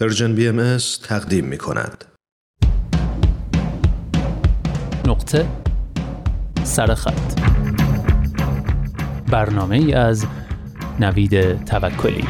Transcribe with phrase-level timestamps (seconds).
[0.00, 2.04] پرژن بی ام تقدیم می کند.
[5.06, 5.48] نقطه
[6.64, 7.40] سرخط
[9.30, 10.26] برنامه ای از
[11.00, 12.24] نوید توکلی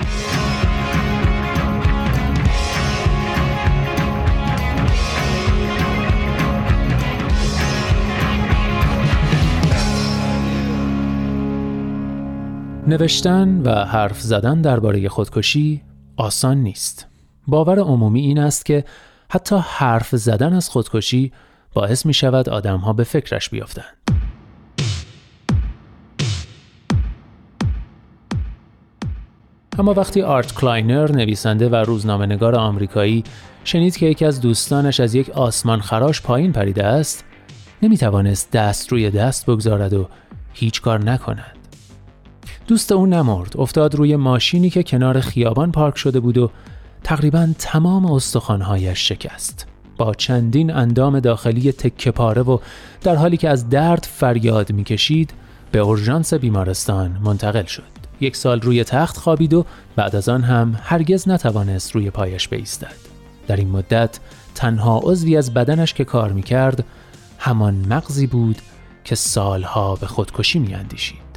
[12.87, 15.83] نوشتن و حرف زدن درباره خودکشی
[16.17, 17.18] آسان نیست.
[17.49, 18.85] باور عمومی این است که
[19.31, 21.33] حتی حرف زدن از خودکشی
[21.75, 23.97] باعث می شود آدم ها به فکرش بیافتند.
[29.79, 33.25] اما وقتی آرت کلاینر نویسنده و روزنامه نگار آمریکایی
[33.65, 37.25] شنید که یکی از دوستانش از یک آسمان خراش پایین پریده است
[37.83, 40.09] نمی توانست دست روی دست بگذارد و
[40.53, 41.59] هیچ کار نکند.
[42.67, 46.51] دوست او نمرد افتاد روی ماشینی که کنار خیابان پارک شده بود و
[47.05, 49.67] تقریبا تمام استخوانهایش شکست.
[49.97, 52.59] با چندین اندام داخلی تکه پاره و
[53.01, 55.31] در حالی که از درد فریاد می‌کشید
[55.73, 57.83] به اورژانس بیمارستان منتقل شد.
[58.21, 59.65] یک سال روی تخت خوابید و
[59.97, 62.95] بعد از آن هم هرگز نتوانست روی پایش بایستد.
[63.47, 64.19] در این مدت
[64.55, 66.85] تنها عضوی از بدنش که کار می‌کرد
[67.39, 68.57] همان مغزی بود
[69.05, 71.28] که سالها به خودکشی میاندیشید.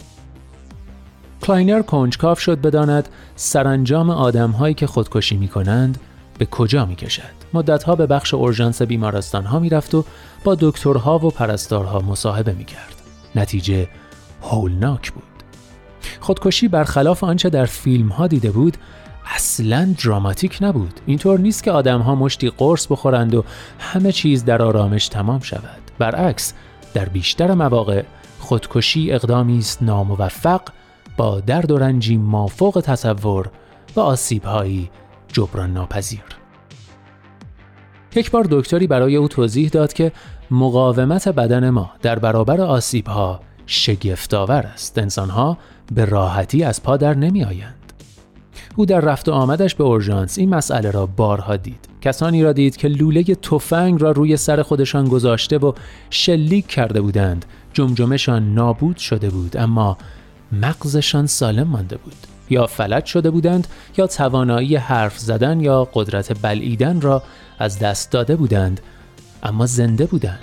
[1.41, 5.99] کلاینر کنجکاو شد بداند سرانجام آدمهایی که خودکشی می کنند
[6.37, 7.41] به کجا می کشد.
[7.53, 10.05] مدتها به بخش اورژانس بیمارستان ها می رفت و
[10.43, 12.95] با دکترها و پرستارها مصاحبه می کرد.
[13.35, 13.87] نتیجه
[14.41, 15.23] هولناک بود.
[16.19, 18.77] خودکشی برخلاف آنچه در فیلم ها دیده بود
[19.35, 20.99] اصلا دراماتیک نبود.
[21.05, 23.43] اینطور نیست که آدمها مشتی قرص بخورند و
[23.79, 25.81] همه چیز در آرامش تمام شود.
[25.99, 26.53] برعکس
[26.93, 28.03] در بیشتر مواقع
[28.39, 30.61] خودکشی اقدامی است ناموفق
[31.17, 33.49] با درد و رنجی مافوق تصور
[33.95, 34.89] و آسیبهایی
[35.27, 36.23] جبران ناپذیر.
[38.15, 40.11] یک بار دکتری برای او توضیح داد که
[40.51, 44.97] مقاومت بدن ما در برابر آسیبها شگفتآور است.
[44.97, 45.57] انسانها
[45.95, 47.75] به راحتی از پا در نمی آیند.
[48.75, 51.89] او در رفت و آمدش به اورژانس این مسئله را بارها دید.
[52.01, 55.73] کسانی را دید که لوله تفنگ را روی سر خودشان گذاشته و
[56.09, 57.45] شلیک کرده بودند.
[57.73, 59.97] جمجمشان نابود شده بود اما
[60.51, 62.15] مغزشان سالم مانده بود
[62.49, 63.67] یا فلج شده بودند
[63.97, 67.23] یا توانایی حرف زدن یا قدرت بلعیدن را
[67.59, 68.79] از دست داده بودند
[69.43, 70.39] اما زنده بودند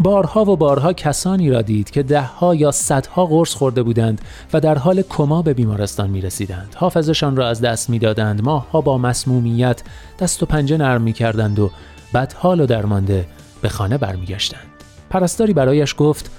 [0.00, 4.20] بارها و بارها کسانی را دید که دهها یا صدها قرص خورده بودند
[4.52, 6.74] و در حال کما به بیمارستان می رسیدند.
[6.76, 8.42] حافظشان را از دست می دادند.
[8.42, 9.82] ماهها با مسمومیت
[10.18, 11.70] دست و پنجه نرم می کردند و
[12.12, 13.26] بعد حال و درمانده
[13.62, 14.66] به خانه برمیگشتند.
[15.10, 16.30] پرستاری برایش گفت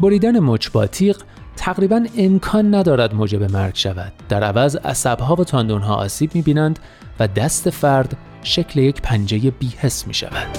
[0.00, 1.16] بریدن مچ با تیغ
[1.56, 4.12] تقریبا امکان ندارد موجب مرگ شود.
[4.28, 6.78] در عوض عصبها و تاندونها آسیب می‌بینند
[7.20, 10.58] و دست فرد شکل یک پنجه بیحس می شود.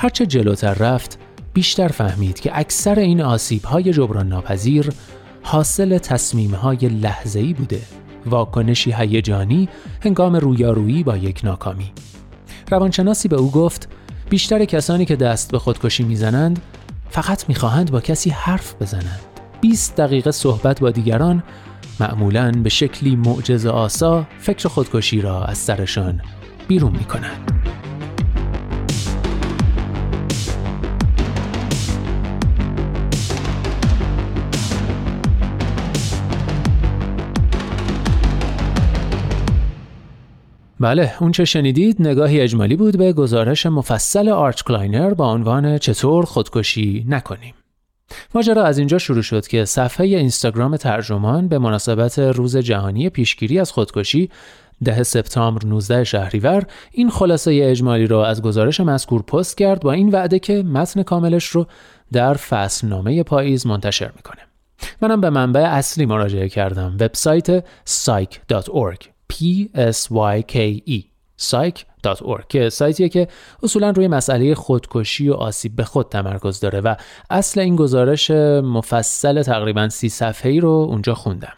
[0.00, 1.18] هرچه جلوتر رفت
[1.52, 4.90] بیشتر فهمید که اکثر این آسیب های جبران ناپذیر
[5.42, 7.80] حاصل تصمیم های لحظه‌ای بوده.
[8.26, 9.68] واکنشی هیجانی
[10.04, 11.92] هنگام رویارویی با یک ناکامی.
[12.70, 13.88] روانشناسی به او گفت
[14.30, 16.60] بیشتر کسانی که دست به خودکشی می‌زنند
[17.10, 19.20] فقط می‌خواهند با کسی حرف بزنند.
[19.60, 21.42] 20 دقیقه صحبت با دیگران
[22.00, 26.20] معمولا به شکلی معجز آسا فکر خودکشی را از سرشان
[26.68, 27.59] بیرون می‌کنند
[40.80, 46.24] بله اون چه شنیدید نگاهی اجمالی بود به گزارش مفصل آرت کلاینر با عنوان چطور
[46.24, 47.54] خودکشی نکنیم.
[48.34, 53.72] ماجرا از اینجا شروع شد که صفحه اینستاگرام ترجمان به مناسبت روز جهانی پیشگیری از
[53.72, 54.30] خودکشی
[54.84, 60.08] ده سپتامبر 19 شهریور این خلاصه اجمالی را از گزارش مذکور پست کرد با این
[60.08, 61.66] وعده که متن کاملش رو
[62.12, 64.40] در فصلنامه پاییز منتشر می‌کنه.
[65.00, 71.10] منم به منبع اصلی مراجعه کردم وبسایت psych.org P-S-Y-K-E
[71.40, 73.28] psych.org که سایتیه که
[73.62, 76.94] اصولا روی مسئله خودکشی و آسیب به خود تمرکز داره و
[77.30, 78.30] اصل این گزارش
[78.60, 81.52] مفصل تقریبا سی صفحه‌ای رو اونجا خوندم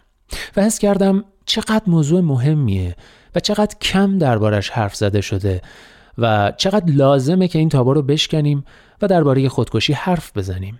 [0.57, 2.95] و حس کردم چقدر موضوع مهمیه
[3.35, 5.61] و چقدر کم دربارش حرف زده شده
[6.17, 8.65] و چقدر لازمه که این تابو رو بشکنیم
[9.01, 10.79] و درباره خودکشی حرف بزنیم.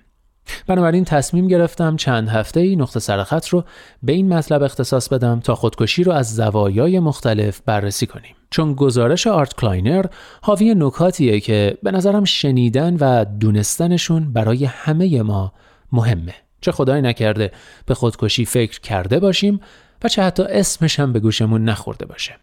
[0.67, 3.63] بنابراین تصمیم گرفتم چند هفته ای نقطه سرخط رو
[4.03, 9.27] به این مطلب اختصاص بدم تا خودکشی رو از زوایای مختلف بررسی کنیم چون گزارش
[9.27, 10.05] آرت کلاینر
[10.41, 15.53] حاوی نکاتیه که به نظرم شنیدن و دونستنشون برای همه ما
[15.91, 17.51] مهمه چه خدای نکرده
[17.85, 19.59] به خودکشی فکر کرده باشیم
[20.03, 22.35] و چه حتی اسمش هم به گوشمون نخورده باشه.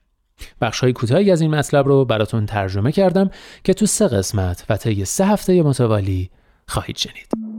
[0.61, 3.31] بخش های کوتاهی از این مطلب رو براتون ترجمه کردم
[3.65, 6.31] که تو سه قسمت و طی سه هفته متوالی
[6.67, 7.50] خواهید شنید.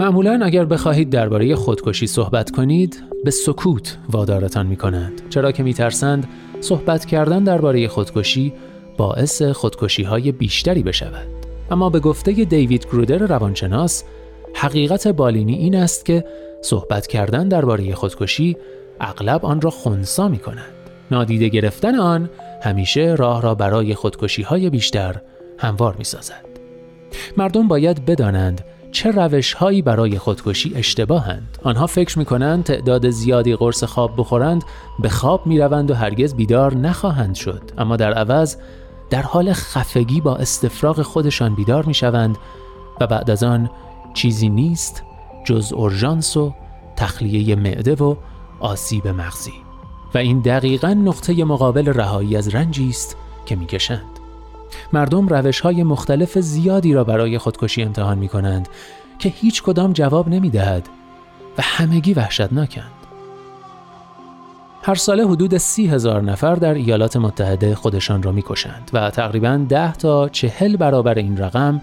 [0.00, 6.28] معمولا اگر بخواهید درباره خودکشی صحبت کنید به سکوت وادارتان می کنند چرا که میترسند
[6.60, 8.52] صحبت کردن درباره خودکشی
[8.96, 11.26] باعث خودکشی های بیشتری بشود.
[11.70, 14.04] اما به گفته دیوید گرودر روانشناس
[14.54, 16.24] حقیقت بالینی این است که
[16.62, 18.56] صحبت کردن درباره خودکشی
[19.00, 20.72] اغلب آن را خونسا می کند
[21.10, 22.30] نادیده گرفتن آن
[22.62, 25.20] همیشه راه را برای خودکشی های بیشتر
[25.58, 26.44] هموار می سازد.
[27.36, 31.58] مردم باید بدانند چه روش هایی برای خودکشی اشتباهند.
[31.62, 34.64] آنها فکر می کنند تعداد زیادی قرص خواب بخورند
[34.98, 37.62] به خواب می روند و هرگز بیدار نخواهند شد.
[37.78, 38.56] اما در عوض
[39.10, 42.38] در حال خفگی با استفراغ خودشان بیدار می شوند
[43.00, 43.70] و بعد از آن
[44.14, 45.02] چیزی نیست
[45.44, 46.54] جز اورژانس و
[46.96, 48.16] تخلیه معده و
[48.60, 49.52] آسیب مغزی.
[50.14, 53.16] و این دقیقا نقطه مقابل رهایی از رنجی است
[53.46, 54.19] که می‌کشند.
[54.92, 58.68] مردم روش های مختلف زیادی را برای خودکشی امتحان می کنند
[59.18, 60.88] که هیچ کدام جواب نمی دهد
[61.58, 62.90] و همگی وحشتناکند.
[64.82, 69.92] هر ساله حدود سی هزار نفر در ایالات متحده خودشان را کشند و تقریبا ده
[69.92, 71.80] تا چهل برابر این رقم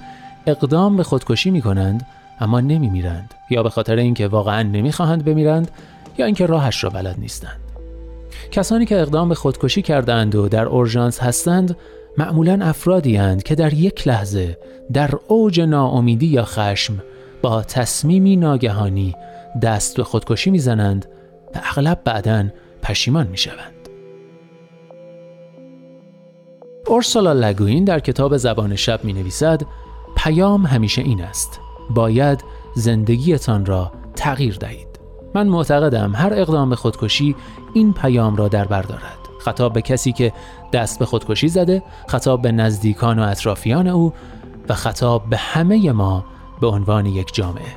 [0.48, 2.06] اقدام به خودکشی می کنند
[2.40, 5.72] اما نمی میرند یا به خاطر اینکه واقعا نمی خواهند بمیرند
[6.18, 7.60] یا اینکه راهش را بلد نیستند.
[8.52, 11.78] کسانی که اقدام به خودکشی کردند و در اورژانس هستند
[12.18, 14.58] معمولا افرادی هند که در یک لحظه
[14.94, 17.04] در اوج ناامیدی یا خشم
[17.42, 19.16] با تصمیمی ناگهانی
[19.62, 21.06] دست به خودکشی می‌زنند
[21.56, 22.46] و اغلب بعدا
[22.82, 23.74] پشیمان می‌شوند.
[26.88, 29.62] اورسولا لگوین در کتاب زبان شب می نویسد
[30.18, 31.60] پیام همیشه این است
[31.90, 32.44] باید
[32.76, 34.88] زندگیتان را تغییر دهید
[35.36, 37.36] من معتقدم هر اقدام به خودکشی
[37.74, 40.34] این پیام را در بر دارد خطاب به کسی که
[40.74, 44.14] دست به خودکشی زده خطاب به نزدیکان و اطرافیان او
[44.70, 46.26] و خطاب به همه ما
[46.62, 47.76] به عنوان یک جامعه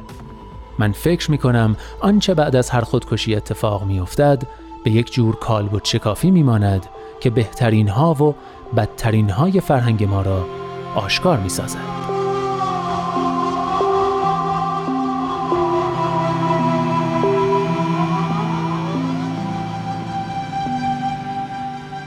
[0.78, 4.42] من فکر می کنم آنچه بعد از هر خودکشی اتفاق می افتد
[4.84, 6.86] به یک جور کالبد شکافی می ماند
[7.20, 8.34] که بهترین ها و
[8.76, 10.46] بدترین های فرهنگ ما را
[10.94, 12.09] آشکار می سازد.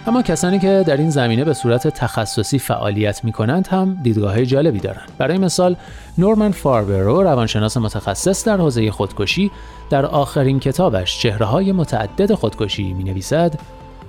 [0.08, 4.80] اما کسانی که در این زمینه به صورت تخصصی فعالیت می کنند هم دیدگاه جالبی
[4.80, 5.12] دارند.
[5.18, 5.76] برای مثال
[6.18, 9.52] نورمن فاربرو روانشناس متخصص در حوزه خودکشی
[9.90, 13.60] در آخرین کتابش چهره های متعدد خودکشی می نویسد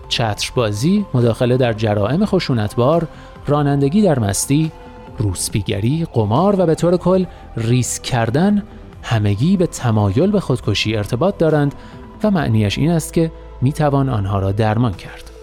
[0.09, 3.09] چتربازی، مداخله در جرائم خشونتبار،
[3.47, 4.73] رانندگی در مستی،
[5.19, 7.25] روسپیگری، قمار و به طور کل
[7.57, 8.63] ریسک کردن
[9.03, 11.75] همگی به تمایل به خودکشی ارتباط دارند
[12.23, 13.33] و معنیش این است که
[13.63, 15.34] می توان آنها را درمان کرد.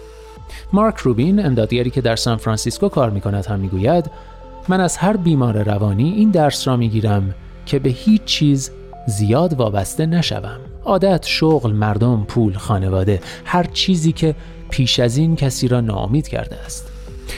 [0.72, 4.10] مارک روبین امدادگری که در سان فرانسیسکو کار می کند هم می‌گوید
[4.68, 7.34] من از هر بیمار روانی این درس را می گیرم
[7.66, 8.70] که به هیچ چیز
[9.06, 10.58] زیاد وابسته نشوم.
[10.84, 14.34] عادت، شغل، مردم، پول، خانواده، هر چیزی که
[14.70, 16.88] پیش از این کسی را ناامید کرده است.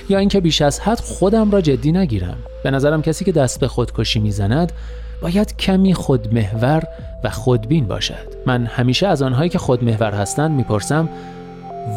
[0.08, 2.36] یا اینکه بیش از حد خودم را جدی نگیرم.
[2.64, 4.72] به نظرم کسی که دست به خودکشی می‌زند
[5.22, 6.82] باید کمی خودمحور
[7.24, 8.34] و خودبین باشد.
[8.46, 11.08] من همیشه از آنهایی که خودمحور هستند می‌پرسم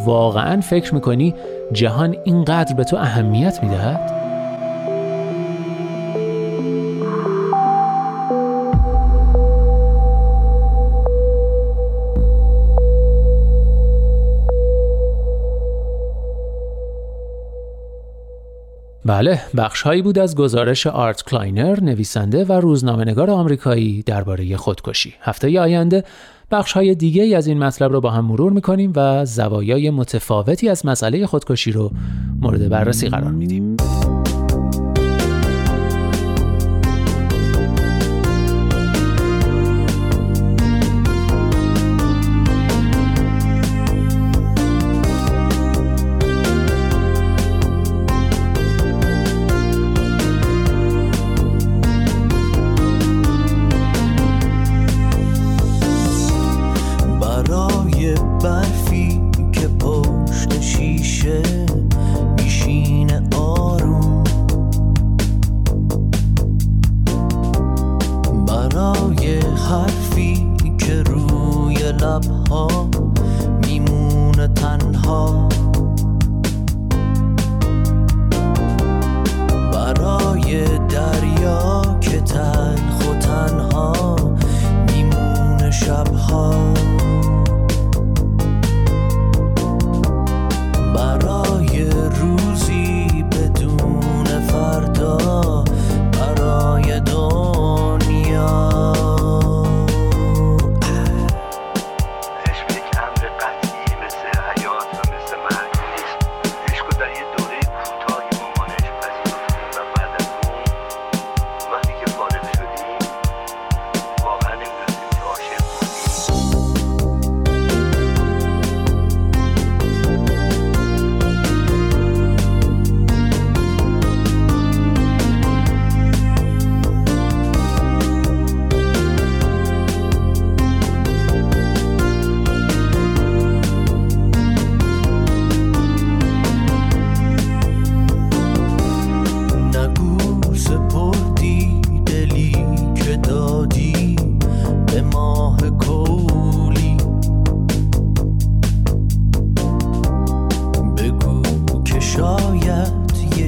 [0.06, 1.36] واقعا فکر می‌کنی
[1.74, 4.17] جهان اینقدر به تو اهمیت می‌دهد؟
[19.08, 25.60] بله بخش هایی بود از گزارش آرت کلاینر نویسنده و روزنامه‌نگار آمریکایی درباره خودکشی هفته
[25.60, 26.04] آینده
[26.52, 30.86] بخش های دیگه از این مطلب رو با هم مرور می‌کنیم و زوایای متفاوتی از
[30.86, 31.92] مسئله خودکشی رو
[32.42, 33.78] مورد بررسی قرار میدیم.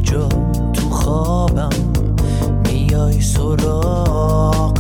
[0.02, 0.28] جا
[0.74, 1.70] تو خوابم
[2.66, 4.79] میای سراغ.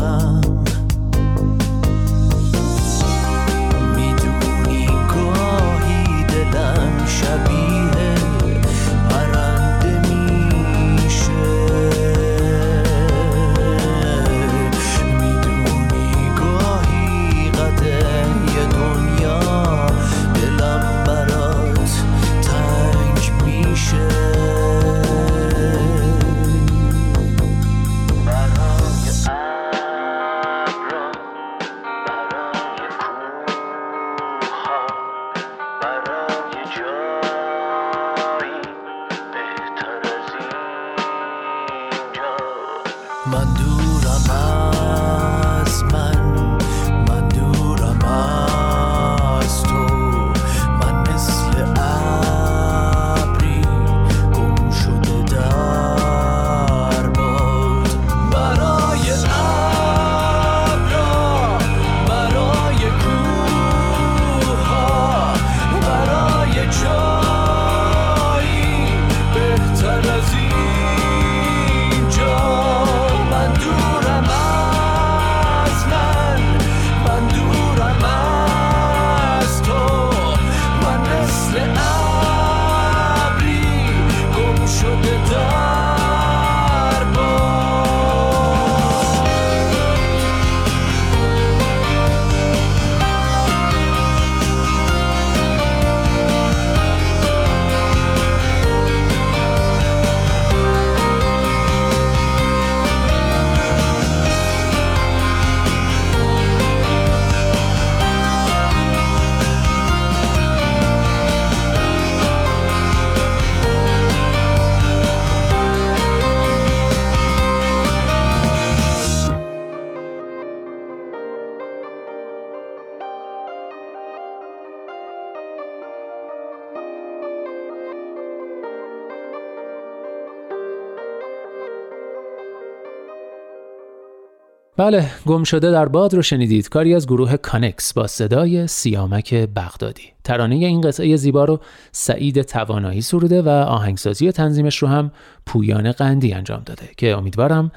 [134.80, 136.70] بله گم شده در باد رو شنیدید.
[136.70, 140.04] کاری از گروه کانکس با صدای سیامک بغدادی.
[140.24, 141.60] ترانه این قطعه زیبا رو
[141.92, 145.12] سعید توانایی سروده و آهنگسازی و تنظیمش رو هم
[145.46, 147.72] پویان قندی انجام داده که امیدوارم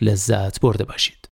[0.00, 1.27] لذت برده باشید.